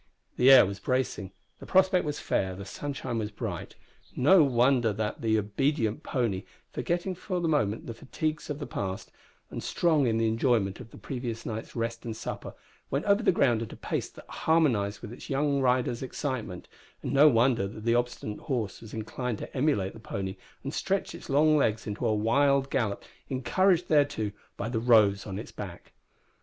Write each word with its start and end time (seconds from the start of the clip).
The 0.35 0.49
air 0.49 0.65
was 0.65 0.79
bracing, 0.79 1.31
the 1.59 1.67
prospect 1.67 2.03
was 2.05 2.17
fair, 2.19 2.55
the 2.55 2.65
sunshine 2.65 3.19
was 3.19 3.29
bright. 3.29 3.75
No 4.15 4.43
wonder 4.43 4.91
that 4.91 5.21
the 5.21 5.37
obedient 5.37 6.01
pony, 6.01 6.41
forgetting 6.71 7.13
for 7.13 7.39
the 7.39 7.47
moment 7.47 7.85
the 7.85 7.93
fatigues 7.93 8.49
of 8.49 8.57
the 8.57 8.65
past, 8.65 9.11
and 9.51 9.61
strong 9.61 10.07
in 10.07 10.17
the 10.17 10.27
enjoyment 10.27 10.79
of 10.79 10.89
the 10.89 10.97
previous 10.97 11.45
night's 11.45 11.75
rest 11.75 12.03
and 12.03 12.17
supper, 12.17 12.55
went 12.89 13.05
over 13.05 13.21
the 13.21 13.31
ground 13.31 13.61
at 13.61 13.73
a 13.73 13.75
pace 13.75 14.09
that 14.09 14.25
harmonised 14.27 15.01
with 15.01 15.13
its 15.13 15.29
young 15.29 15.61
rider's 15.61 16.01
excitement; 16.01 16.67
and 17.03 17.13
no 17.13 17.27
wonder 17.29 17.67
that 17.67 17.85
the 17.85 17.93
obstinate 17.93 18.39
horse 18.39 18.81
was 18.81 18.95
inclined 18.95 19.37
to 19.37 19.55
emulate 19.55 19.93
the 19.93 19.99
pony, 19.99 20.35
and 20.63 20.73
stretched 20.73 21.13
its 21.13 21.29
long 21.29 21.57
legs 21.57 21.85
into 21.85 22.07
a 22.07 22.15
wild 22.15 22.71
gallop, 22.71 23.05
encouraged 23.29 23.87
thereto 23.87 24.31
by 24.57 24.67
the 24.67 24.79
Rose 24.79 25.27
on 25.27 25.37
its 25.37 25.51
back. 25.51 25.91